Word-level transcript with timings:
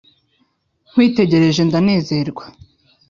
Nkwitegereje 0.89 1.61
ndanezerwa 1.69 2.43